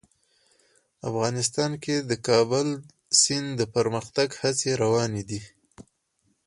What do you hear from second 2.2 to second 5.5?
کابل سیند د پرمختګ هڅې روانې دي.